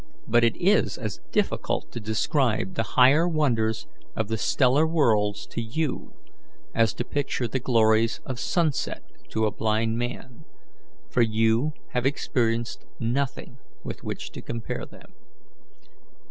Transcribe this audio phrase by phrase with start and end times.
[0.27, 3.85] But it is as difficult to describe the higher wonders
[4.15, 6.13] of the stellar worlds to you
[6.73, 10.45] as to picture the glories of sunset to a blind man,
[11.11, 15.13] for you have experienced nothing with which to compare them.